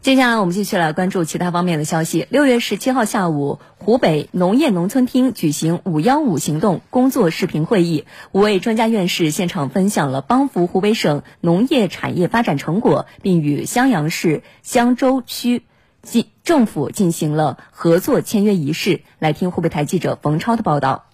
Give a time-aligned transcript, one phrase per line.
[0.00, 2.28] 接下来我们继续来关注其他方面的消息。
[2.30, 15.64] 六月十七号下午，湖北农业农村厅举行“五幺五”行动工作视频会议，五位专家院士现场分享了帮扶湖北省农业产业发展成果，并与襄阳市襄州区
[16.02, 19.02] 进政府进行了合作签约仪式。
[19.18, 21.07] 来听湖北台记者冯超的报道。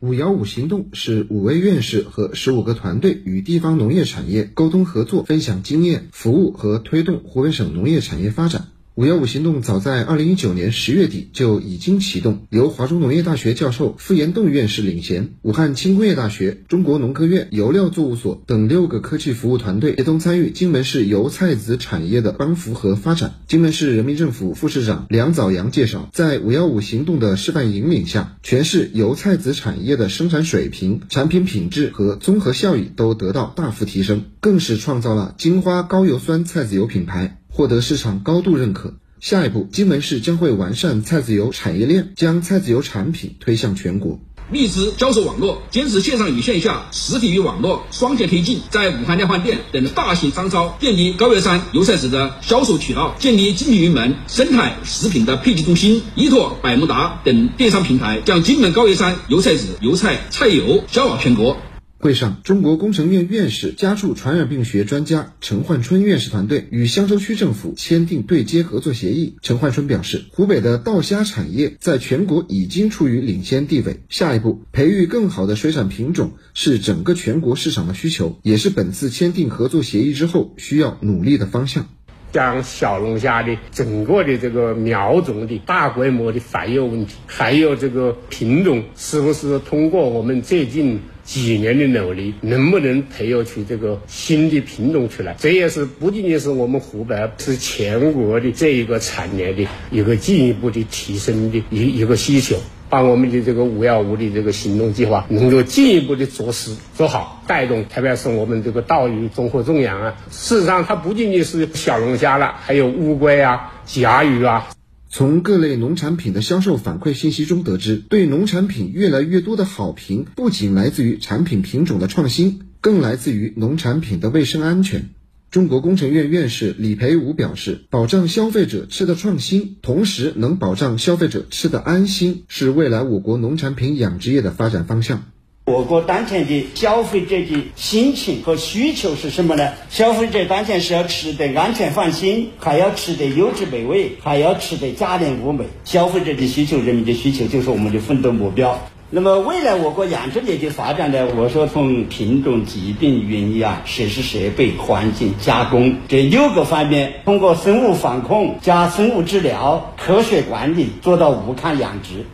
[0.00, 8.68] 五幺五行动是五位院士和十五个团队与地方农业产业沟通合作、分享经验、服务和推动湖北省农业产业发展。
[9.00, 23.36] 五幺五行动早在二零一九年十月底就已经启动，由华中农业大学教授傅延栋院士领衔，武汉轻工业大学、中国农科院油料作物所等六个科技服务团队协同参与荆门市油菜籽产业的帮扶和发展。
[23.46, 37.39] 荆门市人民政府副市长梁早阳介绍，在五幺五行动的示范引领下，全市油菜籽产业的生产水平、产品品质和综合效益都得到大幅提升，更是创造了金花高油酸菜籽油品牌。
[37.60, 38.94] 获得市场高度认可。
[39.20, 44.18] 下一步，荆门市将会完善菜籽油产业链，将菜籽油产品推向全国。
[44.50, 61.58] 荔枝销售网络坚持线上与线下、实体与网络双线推进，在武汉量贩店等大型商超建立高原山油菜籽的销售渠道，建立精品云门生态食品的配给中心，依托百慕达等电商平台，将荆门高原山油菜籽、油菜菜油销往全国。
[62.02, 69.36] 会上，中国工程院院士、家畜传染病学专家陈焕春院士团队与襄州区政府签订对接合作协议。
[69.42, 81.86] 陈焕春表示，湖北的稻虾产业在全国已经处于领先地位，下一步培育更好的水产品种是整个全国市场的需求，也是本次签订合作协议之后需要努力的方向。
[82.32, 91.00] 将小龙虾的整个的这个苗种的大规模的繁育问题，还有这个品种是不是通过我们最近。
[91.22, 95.36] 几年的努力，能不能培育出这个新的品种出来？
[95.38, 102.56] 这也是不仅仅是我们湖北，是全国的这一个产业的一个进一步的提升的一一个需求，
[102.90, 110.16] 把我们的这个五幺五的这个行动计划能够进一步的做实做好，带动，特别是我们这个稻鱼综合种养啊。
[110.30, 114.68] 事实上，它不仅仅是小龙虾了，还有乌龟啊、甲鱼啊。
[115.08, 125.10] 从各类农产品的销售反馈信息中得知，对农产品越来越多的好评，不仅来自于产品品种的创新，更来自于农产品的卫生安全。
[125.50, 135.24] 中国工程院院士李培武表示，保障消费者吃的创新，同时能保障消费者吃的安心，是未来我国农产品养殖业的发展方向。
[135.66, 139.72] 我国当前的消费者的心情和需求是什么呢？
[139.88, 145.64] 消费者当前是要吃得安全放心，还要吃得优质美味，还要吃得价廉物美。
[145.84, 148.88] 消费者的需求，人民的需求，就是我们的奋斗目标。
[149.12, 151.26] 那么，未来我国养殖业的发展呢？
[151.34, 162.24] 我说从品种、疾病、原因啊、设施设备、环境、加工这六个方面，通过生物防控加生物治疗、科学管理，做到无抗养殖。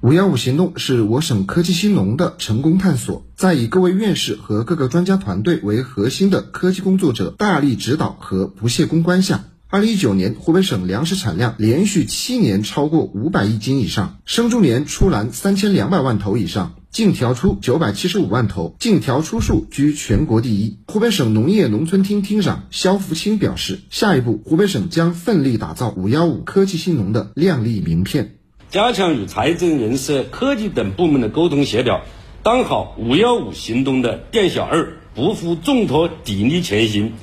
[0.00, 20.78] 五幺五行动是我省科技兴农的成功探索，在以各位院士和各个专家团队为核心的科技工作者大力指导和不懈攻关下，二零一九年湖北省粮食产量连续七年超过五百亿斤以上，生猪年出栏三千两百万头以上，净调出九百七十五万头，净调出数居全国第一。
[20.86, 28.36] 湖北省农业农村厅厅长肖福清表示，下一步湖北省将奋力打造五幺五科技兴农的亮丽名片。
[28.70, 32.02] 加强与财政、人社、科技等部门的沟通协调，
[32.44, 37.14] 当好“五幺五”行动的店小二，不负重托，砥砺前行，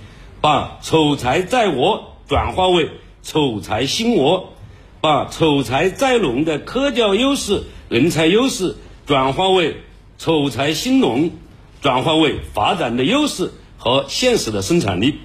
[0.42, 2.90] 把丑才在我转化为
[3.22, 4.54] 丑才兴国，
[5.02, 8.76] 把丑才在农的科教优势、人才优势
[9.06, 9.78] 转化为
[10.18, 11.32] 丑才兴农，
[11.82, 15.20] 转化为发展的优势和现实的生产力。